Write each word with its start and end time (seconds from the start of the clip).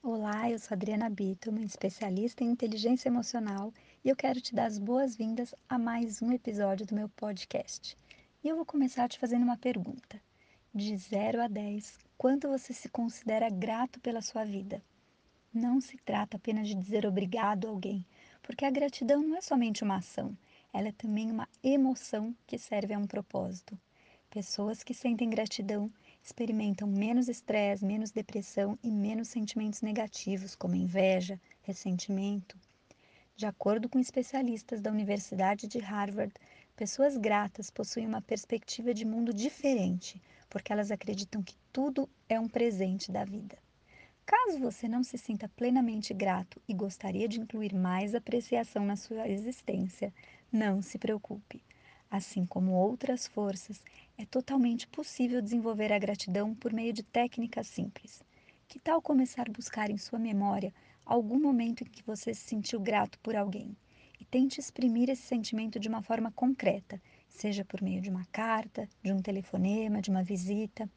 Olá, 0.00 0.48
eu 0.48 0.60
sou 0.60 0.76
Adriana 0.76 1.10
Bittelman, 1.10 1.64
especialista 1.64 2.44
em 2.44 2.50
inteligência 2.52 3.08
emocional, 3.08 3.74
e 4.04 4.08
eu 4.08 4.14
quero 4.14 4.40
te 4.40 4.54
dar 4.54 4.66
as 4.66 4.78
boas-vindas 4.78 5.52
a 5.68 5.76
mais 5.76 6.22
um 6.22 6.30
episódio 6.30 6.86
do 6.86 6.94
meu 6.94 7.08
podcast. 7.08 7.96
E 8.42 8.48
eu 8.48 8.54
vou 8.54 8.64
começar 8.64 9.08
te 9.08 9.18
fazendo 9.18 9.42
uma 9.42 9.56
pergunta. 9.56 10.22
De 10.72 10.96
0 10.96 11.42
a 11.42 11.48
10, 11.48 11.98
quanto 12.16 12.48
você 12.48 12.72
se 12.72 12.88
considera 12.88 13.50
grato 13.50 13.98
pela 13.98 14.22
sua 14.22 14.44
vida? 14.44 14.80
Não 15.52 15.80
se 15.80 15.96
trata 15.98 16.36
apenas 16.36 16.68
de 16.68 16.76
dizer 16.76 17.04
obrigado 17.04 17.66
a 17.66 17.70
alguém, 17.70 18.06
porque 18.40 18.64
a 18.64 18.70
gratidão 18.70 19.20
não 19.20 19.36
é 19.36 19.40
somente 19.40 19.82
uma 19.82 19.96
ação, 19.96 20.38
ela 20.72 20.88
é 20.88 20.92
também 20.92 21.28
uma 21.28 21.48
emoção 21.60 22.32
que 22.46 22.56
serve 22.56 22.94
a 22.94 22.98
um 22.98 23.06
propósito. 23.06 23.76
Pessoas 24.30 24.84
que 24.84 24.94
sentem 24.94 25.28
gratidão 25.28 25.90
experimentam 26.28 26.86
menos 26.86 27.26
estresse, 27.26 27.84
menos 27.84 28.10
depressão 28.10 28.78
e 28.82 28.90
menos 28.90 29.28
sentimentos 29.28 29.80
negativos, 29.80 30.54
como 30.54 30.74
inveja, 30.74 31.40
ressentimento. 31.62 32.54
De 33.34 33.46
acordo 33.46 33.88
com 33.88 33.98
especialistas 33.98 34.82
da 34.82 34.90
Universidade 34.90 35.66
de 35.66 35.78
Harvard, 35.78 36.34
pessoas 36.76 37.16
gratas 37.16 37.70
possuem 37.70 38.06
uma 38.06 38.20
perspectiva 38.20 38.92
de 38.92 39.06
mundo 39.06 39.32
diferente, 39.32 40.20
porque 40.50 40.70
elas 40.70 40.90
acreditam 40.90 41.42
que 41.42 41.56
tudo 41.72 42.06
é 42.28 42.38
um 42.38 42.48
presente 42.48 43.10
da 43.10 43.24
vida. 43.24 43.56
Caso 44.26 44.58
você 44.58 44.86
não 44.86 45.02
se 45.02 45.16
sinta 45.16 45.48
plenamente 45.48 46.12
grato 46.12 46.60
e 46.68 46.74
gostaria 46.74 47.26
de 47.26 47.40
incluir 47.40 47.74
mais 47.74 48.14
apreciação 48.14 48.84
na 48.84 48.96
sua 48.96 49.26
existência, 49.26 50.12
não 50.52 50.82
se 50.82 50.98
preocupe. 50.98 51.62
Assim 52.10 52.46
como 52.46 52.72
outras 52.72 53.26
forças, 53.26 53.82
é 54.16 54.24
totalmente 54.24 54.86
possível 54.88 55.42
desenvolver 55.42 55.92
a 55.92 55.98
gratidão 55.98 56.54
por 56.54 56.72
meio 56.72 56.92
de 56.92 57.02
técnicas 57.02 57.66
simples. 57.66 58.22
Que 58.66 58.78
tal 58.78 59.02
começar 59.02 59.46
a 59.48 59.52
buscar 59.52 59.90
em 59.90 59.98
sua 59.98 60.18
memória 60.18 60.72
algum 61.04 61.38
momento 61.38 61.82
em 61.82 61.86
que 61.86 62.02
você 62.02 62.32
se 62.32 62.48
sentiu 62.48 62.80
grato 62.80 63.18
por 63.20 63.36
alguém? 63.36 63.76
E 64.18 64.24
tente 64.24 64.58
exprimir 64.58 65.10
esse 65.10 65.22
sentimento 65.22 65.78
de 65.78 65.88
uma 65.88 66.02
forma 66.02 66.32
concreta, 66.32 67.00
seja 67.28 67.64
por 67.64 67.82
meio 67.82 68.00
de 68.00 68.08
uma 68.08 68.24
carta, 68.32 68.88
de 69.02 69.12
um 69.12 69.20
telefonema, 69.20 70.00
de 70.00 70.10
uma 70.10 70.22
visita. 70.22 70.90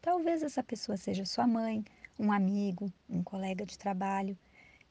Talvez 0.00 0.42
essa 0.42 0.62
pessoa 0.62 0.96
seja 0.96 1.24
sua 1.24 1.46
mãe, 1.46 1.84
um 2.18 2.30
amigo, 2.30 2.92
um 3.08 3.22
colega 3.22 3.66
de 3.66 3.76
trabalho. 3.76 4.38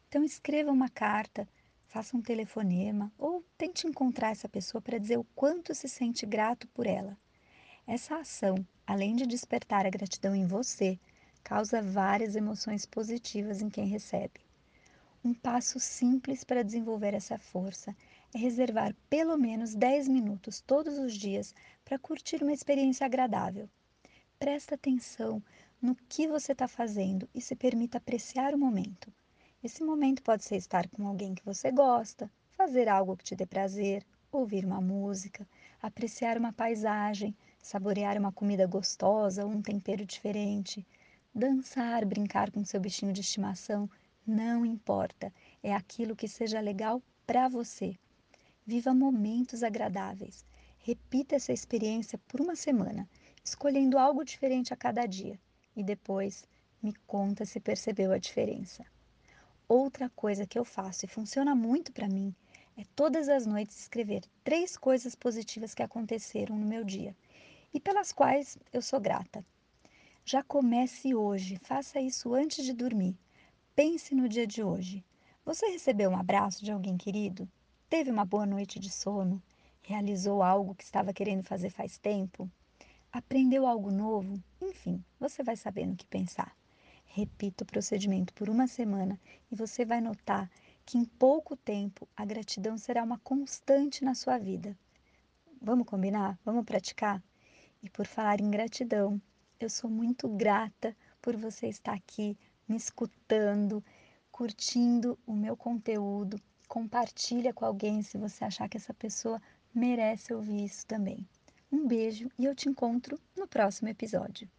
Então 0.09 0.23
escreva 0.23 0.71
uma 0.71 0.89
carta, 0.89 1.47
faça 1.93 2.17
um 2.17 2.21
telefonema 2.23 3.13
ou 3.19 3.45
tente 3.55 3.85
encontrar 3.85 4.31
essa 4.31 4.49
pessoa 4.49 4.81
para 4.81 4.97
dizer 4.97 5.19
o 5.19 5.27
quanto 5.35 5.75
se 5.75 5.87
sente 5.87 6.25
grato 6.25 6.67
por 6.69 6.87
ela. 6.87 7.15
Essa 7.85 8.15
ação, 8.15 8.55
além 8.87 9.15
de 9.15 9.27
despertar 9.27 9.85
a 9.85 9.91
gratidão 9.91 10.35
em 10.35 10.47
você, 10.47 10.97
causa 11.43 11.83
várias 11.83 12.35
emoções 12.35 12.83
positivas 12.83 13.61
em 13.61 13.69
quem 13.69 13.85
recebe. 13.85 14.41
Um 15.23 15.35
passo 15.35 15.79
simples 15.79 16.43
para 16.43 16.63
desenvolver 16.63 17.13
essa 17.13 17.37
força 17.37 17.95
é 18.33 18.39
reservar 18.39 18.95
pelo 19.07 19.37
menos 19.37 19.75
10 19.75 20.07
minutos 20.07 20.61
todos 20.61 20.97
os 20.97 21.13
dias 21.13 21.53
para 21.85 21.99
curtir 21.99 22.41
uma 22.41 22.53
experiência 22.53 23.05
agradável. 23.05 23.69
Presta 24.39 24.73
atenção 24.73 25.43
no 25.79 25.95
que 26.09 26.27
você 26.27 26.53
está 26.53 26.67
fazendo 26.67 27.29
e 27.35 27.39
se 27.39 27.55
permita 27.55 27.99
apreciar 27.99 28.55
o 28.55 28.57
momento. 28.57 29.13
Esse 29.63 29.81
momento 29.81 30.21
pode 30.21 30.43
ser 30.43 30.57
estar 30.57 30.89
com 30.89 31.07
alguém 31.07 31.33
que 31.33 31.45
você 31.45 31.71
gosta, 31.71 32.29
fazer 32.51 32.89
algo 32.89 33.15
que 33.15 33.23
te 33.23 33.33
dê 33.33 33.45
prazer, 33.45 34.05
ouvir 34.29 34.65
uma 34.65 34.81
música, 34.81 35.47
apreciar 35.81 36.37
uma 36.37 36.51
paisagem, 36.51 37.33
saborear 37.61 38.17
uma 38.17 38.33
comida 38.33 38.67
gostosa 38.67 39.45
ou 39.45 39.49
um 39.49 39.61
tempero 39.61 40.05
diferente, 40.05 40.85
dançar, 41.33 42.03
brincar 42.03 42.51
com 42.51 42.65
seu 42.65 42.77
bichinho 42.77 43.13
de 43.13 43.21
estimação, 43.21 43.89
não 44.27 44.65
importa, 44.65 45.33
é 45.63 45.73
aquilo 45.73 46.13
que 46.13 46.27
seja 46.27 46.59
legal 46.59 47.01
para 47.25 47.47
você. 47.47 47.97
Viva 48.65 48.93
momentos 48.93 49.63
agradáveis. 49.63 50.43
Repita 50.79 51.37
essa 51.37 51.53
experiência 51.53 52.19
por 52.27 52.41
uma 52.41 52.57
semana, 52.57 53.07
escolhendo 53.41 53.97
algo 53.97 54.25
diferente 54.25 54.73
a 54.73 54.77
cada 54.77 55.05
dia 55.05 55.39
e 55.73 55.81
depois 55.81 56.43
me 56.81 56.93
conta 57.07 57.45
se 57.45 57.61
percebeu 57.61 58.11
a 58.11 58.17
diferença. 58.17 58.83
Outra 59.67 60.09
coisa 60.09 60.45
que 60.45 60.59
eu 60.59 60.65
faço 60.65 61.05
e 61.05 61.07
funciona 61.07 61.55
muito 61.55 61.91
para 61.91 62.07
mim 62.07 62.35
é 62.77 62.83
todas 62.95 63.29
as 63.29 63.45
noites 63.45 63.79
escrever 63.79 64.23
três 64.43 64.75
coisas 64.75 65.15
positivas 65.15 65.73
que 65.73 65.81
aconteceram 65.81 66.57
no 66.57 66.65
meu 66.65 66.83
dia 66.83 67.15
e 67.73 67.79
pelas 67.79 68.11
quais 68.11 68.57
eu 68.71 68.81
sou 68.81 68.99
grata. 68.99 69.45
Já 70.25 70.43
comece 70.43 71.15
hoje, 71.15 71.57
faça 71.63 71.99
isso 71.99 72.33
antes 72.33 72.63
de 72.65 72.73
dormir. 72.73 73.17
Pense 73.75 74.13
no 74.13 74.27
dia 74.27 74.45
de 74.45 74.61
hoje. 74.61 75.03
Você 75.45 75.65
recebeu 75.67 76.09
um 76.09 76.17
abraço 76.17 76.63
de 76.63 76.71
alguém 76.71 76.97
querido? 76.97 77.49
Teve 77.89 78.11
uma 78.11 78.25
boa 78.25 78.45
noite 78.45 78.79
de 78.79 78.89
sono? 78.89 79.41
Realizou 79.81 80.43
algo 80.43 80.75
que 80.75 80.83
estava 80.83 81.13
querendo 81.13 81.43
fazer 81.43 81.69
faz 81.69 81.97
tempo? 81.97 82.49
Aprendeu 83.11 83.65
algo 83.67 83.91
novo? 83.91 84.41
Enfim, 84.61 85.03
você 85.19 85.43
vai 85.43 85.55
saber 85.55 85.85
no 85.85 85.95
que 85.95 86.05
pensar. 86.05 86.55
Repita 87.15 87.63
o 87.63 87.67
procedimento 87.67 88.33
por 88.33 88.49
uma 88.49 88.65
semana 88.65 89.19
e 89.51 89.55
você 89.55 89.85
vai 89.85 90.01
notar 90.01 90.49
que 90.83 90.97
em 90.97 91.05
pouco 91.05 91.55
tempo 91.55 92.07
a 92.17 92.25
gratidão 92.25 92.75
será 92.75 93.03
uma 93.03 93.19
constante 93.19 94.03
na 94.03 94.15
sua 94.15 94.39
vida. 94.39 94.75
Vamos 95.61 95.85
combinar? 95.85 96.39
Vamos 96.43 96.65
praticar? 96.65 97.21
E 97.83 97.89
por 97.89 98.07
falar 98.07 98.41
em 98.41 98.49
gratidão, 98.49 99.21
eu 99.59 99.69
sou 99.69 99.91
muito 99.91 100.27
grata 100.27 100.97
por 101.21 101.37
você 101.37 101.67
estar 101.67 101.93
aqui 101.93 102.35
me 102.67 102.77
escutando, 102.77 103.83
curtindo 104.31 105.15
o 105.27 105.33
meu 105.33 105.55
conteúdo. 105.55 106.41
Compartilha 106.67 107.53
com 107.53 107.63
alguém 107.63 108.01
se 108.01 108.17
você 108.17 108.43
achar 108.43 108.67
que 108.67 108.77
essa 108.77 108.91
pessoa 108.91 109.39
merece 109.71 110.33
ouvir 110.33 110.65
isso 110.65 110.83
também. 110.87 111.27
Um 111.71 111.85
beijo 111.85 112.27
e 112.39 112.45
eu 112.45 112.55
te 112.55 112.67
encontro 112.67 113.19
no 113.37 113.47
próximo 113.47 113.89
episódio. 113.89 114.49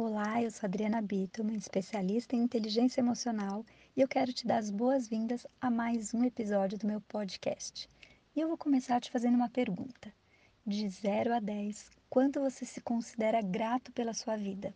Olá, 0.00 0.40
eu 0.40 0.48
sou 0.48 0.68
Adriana 0.68 1.02
Bittelman, 1.02 1.56
especialista 1.56 2.36
em 2.36 2.44
inteligência 2.44 3.00
emocional, 3.00 3.66
e 3.96 4.00
eu 4.00 4.06
quero 4.06 4.32
te 4.32 4.46
dar 4.46 4.58
as 4.58 4.70
boas-vindas 4.70 5.44
a 5.60 5.68
mais 5.68 6.14
um 6.14 6.22
episódio 6.22 6.78
do 6.78 6.86
meu 6.86 7.00
podcast. 7.00 7.90
E 8.36 8.38
eu 8.38 8.46
vou 8.46 8.56
começar 8.56 9.00
te 9.00 9.10
fazendo 9.10 9.34
uma 9.34 9.48
pergunta. 9.48 10.14
De 10.64 10.88
0 10.88 11.34
a 11.34 11.40
10, 11.40 11.90
quanto 12.08 12.38
você 12.38 12.64
se 12.64 12.80
considera 12.80 13.42
grato 13.42 13.90
pela 13.90 14.14
sua 14.14 14.36
vida? 14.36 14.72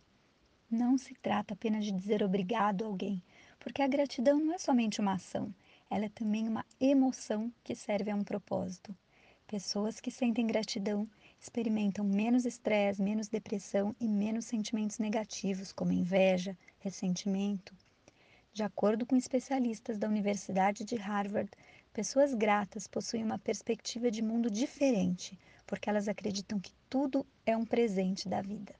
Não 0.69 0.97
se 0.97 1.13
trata 1.13 1.53
apenas 1.53 1.85
de 1.85 1.93
dizer 1.93 2.21
obrigado 2.21 2.83
a 2.83 2.87
alguém, 2.87 3.23
porque 3.61 3.81
a 3.81 3.87
gratidão 3.87 4.41
não 4.41 4.53
é 4.53 4.57
somente 4.57 4.99
uma 4.99 5.13
ação, 5.13 5.55
ela 5.89 6.03
é 6.03 6.09
também 6.09 6.49
uma 6.49 6.65
emoção 6.81 7.49
que 7.63 7.73
serve 7.75 8.11
a 8.11 8.15
um 8.15 8.25
propósito. 8.25 8.93
Pessoas 9.47 9.99
que 9.99 10.09
sentem 10.09 10.47
gratidão 10.47 11.07
experimentam 11.39 12.05
menos 12.05 12.45
estresse, 12.45 13.01
menos 13.01 13.27
depressão 13.27 13.95
e 13.99 14.07
menos 14.07 14.45
sentimentos 14.45 14.97
negativos, 14.97 15.71
como 15.71 15.91
inveja, 15.91 16.57
ressentimento. 16.79 17.75
De 18.53 18.63
acordo 18.63 19.05
com 19.05 19.15
especialistas 19.15 19.97
da 19.97 20.07
Universidade 20.07 20.83
de 20.85 20.95
Harvard, 20.95 21.51
pessoas 21.91 22.33
gratas 22.33 22.87
possuem 22.87 23.23
uma 23.23 23.37
perspectiva 23.37 24.09
de 24.09 24.21
mundo 24.21 24.49
diferente, 24.49 25.37
porque 25.67 25.89
elas 25.89 26.07
acreditam 26.07 26.59
que 26.59 26.73
tudo 26.89 27.25
é 27.45 27.55
um 27.57 27.65
presente 27.65 28.29
da 28.29 28.41
vida. 28.41 28.73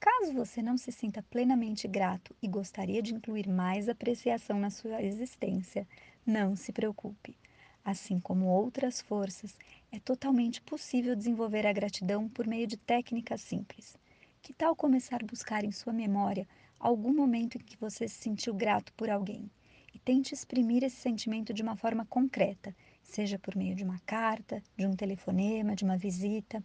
Caso 0.00 0.32
você 0.32 0.62
não 0.62 0.78
se 0.78 0.90
sinta 0.90 1.22
plenamente 1.24 1.86
grato 1.86 2.34
e 2.40 2.48
gostaria 2.48 3.02
de 3.02 3.14
incluir 3.14 3.46
mais 3.46 3.88
apreciação 3.88 4.58
na 4.58 4.70
sua 4.70 5.02
existência, 5.02 5.86
não 6.24 6.56
se 6.56 6.72
preocupe. 6.72 7.36
Assim 7.84 8.20
como 8.20 8.46
outras 8.46 9.00
forças, 9.00 9.56
é 9.90 9.98
totalmente 9.98 10.60
possível 10.60 11.16
desenvolver 11.16 11.66
a 11.66 11.72
gratidão 11.72 12.28
por 12.28 12.46
meio 12.46 12.66
de 12.66 12.76
técnicas 12.76 13.40
simples. 13.40 13.96
Que 14.42 14.52
tal 14.52 14.76
começar 14.76 15.22
a 15.22 15.26
buscar 15.26 15.64
em 15.64 15.72
sua 15.72 15.92
memória 15.92 16.46
algum 16.78 17.12
momento 17.12 17.56
em 17.56 17.60
que 17.60 17.76
você 17.78 18.06
se 18.06 18.16
sentiu 18.16 18.54
grato 18.54 18.92
por 18.94 19.08
alguém? 19.10 19.50
E 19.94 19.98
tente 19.98 20.34
exprimir 20.34 20.84
esse 20.84 20.96
sentimento 20.96 21.52
de 21.52 21.62
uma 21.62 21.74
forma 21.74 22.06
concreta, 22.06 22.74
seja 23.02 23.38
por 23.38 23.56
meio 23.56 23.74
de 23.74 23.82
uma 23.82 23.98
carta, 24.00 24.62
de 24.76 24.86
um 24.86 24.94
telefonema, 24.94 25.74
de 25.74 25.84
uma 25.84 25.96
visita. 25.96 26.62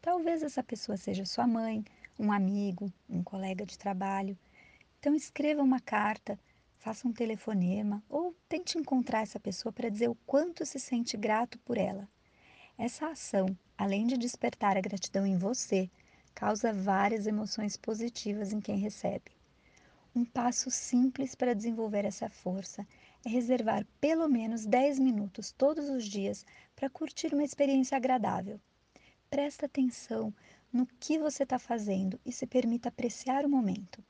Talvez 0.00 0.42
essa 0.42 0.62
pessoa 0.62 0.96
seja 0.96 1.24
sua 1.24 1.46
mãe, 1.46 1.84
um 2.18 2.30
amigo, 2.30 2.92
um 3.08 3.22
colega 3.22 3.64
de 3.64 3.78
trabalho. 3.78 4.38
Então 4.98 5.14
escreva 5.14 5.62
uma 5.62 5.80
carta 5.80 6.38
faça 6.82 7.06
um 7.06 7.12
telefonema 7.12 8.02
ou 8.08 8.34
tente 8.48 8.76
encontrar 8.76 9.22
essa 9.22 9.38
pessoa 9.38 9.72
para 9.72 9.88
dizer 9.88 10.08
o 10.08 10.16
quanto 10.26 10.66
se 10.66 10.80
sente 10.80 11.16
grato 11.16 11.56
por 11.60 11.78
ela. 11.78 12.08
Essa 12.76 13.06
ação, 13.06 13.46
além 13.78 14.04
de 14.04 14.16
despertar 14.16 14.76
a 14.76 14.80
gratidão 14.80 15.24
em 15.24 15.38
você, 15.38 15.88
causa 16.34 16.72
várias 16.72 17.24
emoções 17.24 17.76
positivas 17.76 18.52
em 18.52 18.60
quem 18.60 18.78
recebe. 18.78 19.30
Um 20.12 20.24
passo 20.24 20.72
simples 20.72 21.36
para 21.36 21.54
desenvolver 21.54 22.04
essa 22.04 22.28
força 22.28 22.84
é 23.24 23.28
reservar 23.28 23.86
pelo 24.00 24.28
menos 24.28 24.66
10 24.66 24.98
minutos 24.98 25.52
todos 25.52 25.88
os 25.88 26.04
dias 26.04 26.44
para 26.74 26.90
curtir 26.90 27.32
uma 27.32 27.44
experiência 27.44 27.96
agradável. 27.96 28.60
Presta 29.30 29.66
atenção 29.66 30.34
no 30.72 30.84
que 30.98 31.16
você 31.16 31.44
está 31.44 31.60
fazendo 31.60 32.18
e 32.26 32.32
se 32.32 32.44
permita 32.44 32.88
apreciar 32.88 33.44
o 33.44 33.48
momento. 33.48 34.02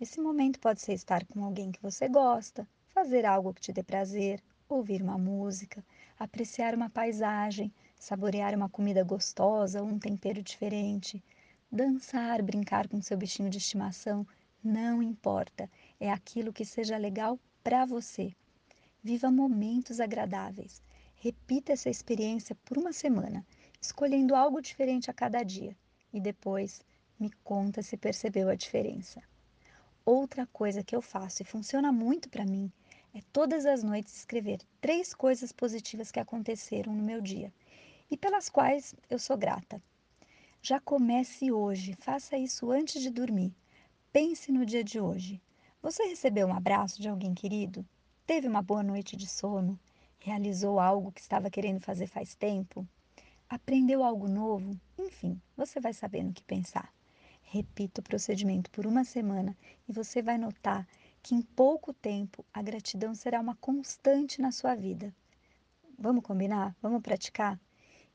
Esse 0.00 0.20
momento 0.20 0.60
pode 0.60 0.80
ser 0.80 0.92
estar 0.92 1.24
com 1.26 1.44
alguém 1.44 1.72
que 1.72 1.82
você 1.82 2.08
gosta, 2.08 2.68
fazer 2.90 3.26
algo 3.26 3.52
que 3.52 3.60
te 3.60 3.72
dê 3.72 3.82
prazer, 3.82 4.40
ouvir 4.68 5.02
uma 5.02 5.18
música, 5.18 5.84
apreciar 6.16 6.72
uma 6.72 6.88
paisagem, 6.88 7.72
saborear 7.98 8.54
uma 8.54 8.68
comida 8.68 9.02
gostosa 9.02 9.82
ou 9.82 9.88
um 9.88 9.98
tempero 9.98 10.40
diferente, 10.40 11.20
dançar, 11.68 12.40
brincar 12.42 12.86
com 12.86 13.02
seu 13.02 13.16
bichinho 13.16 13.50
de 13.50 13.58
estimação, 13.58 14.24
não 14.62 15.02
importa, 15.02 15.68
é 15.98 16.12
aquilo 16.12 16.52
que 16.52 16.64
seja 16.64 16.96
legal 16.96 17.36
para 17.64 17.84
você. 17.84 18.32
Viva 19.02 19.32
momentos 19.32 19.98
agradáveis. 19.98 20.80
Repita 21.16 21.72
essa 21.72 21.90
experiência 21.90 22.56
por 22.64 22.78
uma 22.78 22.92
semana, 22.92 23.44
escolhendo 23.80 24.36
algo 24.36 24.62
diferente 24.62 25.10
a 25.10 25.14
cada 25.14 25.42
dia 25.42 25.76
e 26.12 26.20
depois 26.20 26.82
me 27.18 27.32
conta 27.42 27.82
se 27.82 27.96
percebeu 27.96 28.48
a 28.48 28.54
diferença. 28.54 29.20
Outra 30.10 30.46
coisa 30.46 30.82
que 30.82 30.96
eu 30.96 31.02
faço 31.02 31.42
e 31.42 31.44
funciona 31.44 31.92
muito 31.92 32.30
para 32.30 32.46
mim 32.46 32.72
é 33.14 33.20
todas 33.30 33.66
as 33.66 33.82
noites 33.82 34.16
escrever 34.16 34.58
três 34.80 35.12
coisas 35.12 35.52
positivas 35.52 36.10
que 36.10 36.18
aconteceram 36.18 36.94
no 36.94 37.02
meu 37.02 37.20
dia 37.20 37.52
e 38.10 38.16
pelas 38.16 38.48
quais 38.48 38.94
eu 39.10 39.18
sou 39.18 39.36
grata. 39.36 39.82
Já 40.62 40.80
comece 40.80 41.52
hoje, 41.52 41.92
faça 42.00 42.38
isso 42.38 42.70
antes 42.70 43.02
de 43.02 43.10
dormir. 43.10 43.54
Pense 44.10 44.50
no 44.50 44.64
dia 44.64 44.82
de 44.82 44.98
hoje. 44.98 45.42
Você 45.82 46.02
recebeu 46.04 46.46
um 46.46 46.54
abraço 46.54 47.02
de 47.02 47.08
alguém 47.10 47.34
querido? 47.34 47.84
Teve 48.26 48.48
uma 48.48 48.62
boa 48.62 48.82
noite 48.82 49.14
de 49.14 49.26
sono? 49.26 49.78
Realizou 50.20 50.80
algo 50.80 51.12
que 51.12 51.20
estava 51.20 51.50
querendo 51.50 51.82
fazer 51.82 52.06
faz 52.06 52.34
tempo? 52.34 52.88
Aprendeu 53.46 54.02
algo 54.02 54.26
novo? 54.26 54.74
Enfim, 54.98 55.38
você 55.54 55.78
vai 55.78 55.92
sabendo 55.92 56.30
o 56.30 56.32
que 56.32 56.42
pensar. 56.44 56.90
Repita 57.50 58.02
o 58.02 58.04
procedimento 58.04 58.70
por 58.70 58.86
uma 58.86 59.04
semana 59.04 59.56
e 59.88 59.92
você 59.92 60.20
vai 60.20 60.36
notar 60.36 60.86
que 61.22 61.34
em 61.34 61.40
pouco 61.40 61.94
tempo 61.94 62.44
a 62.52 62.60
gratidão 62.60 63.14
será 63.14 63.40
uma 63.40 63.56
constante 63.56 64.42
na 64.42 64.52
sua 64.52 64.74
vida. 64.74 65.14
Vamos 65.98 66.22
combinar? 66.22 66.76
Vamos 66.82 67.00
praticar? 67.00 67.58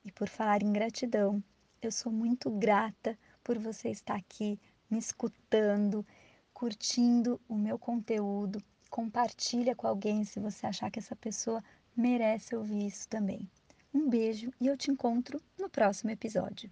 E 0.05 0.11
por 0.11 0.29
falar 0.29 0.61
em 0.61 0.71
gratidão, 0.71 1.43
eu 1.81 1.91
sou 1.91 2.11
muito 2.11 2.51
grata 2.51 3.17
por 3.43 3.57
você 3.57 3.89
estar 3.89 4.15
aqui 4.15 4.59
me 4.87 4.99
escutando, 4.99 6.05
curtindo 6.53 7.41
o 7.49 7.55
meu 7.55 7.79
conteúdo. 7.79 8.61
Compartilha 8.87 9.75
com 9.75 9.87
alguém 9.87 10.23
se 10.23 10.39
você 10.39 10.67
achar 10.67 10.91
que 10.91 10.99
essa 10.99 11.15
pessoa 11.15 11.63
merece 11.97 12.55
ouvir 12.55 12.85
isso 12.85 13.09
também. 13.09 13.49
Um 13.91 14.07
beijo 14.07 14.51
e 14.61 14.67
eu 14.67 14.77
te 14.77 14.91
encontro 14.91 15.41
no 15.57 15.67
próximo 15.67 16.11
episódio. 16.11 16.69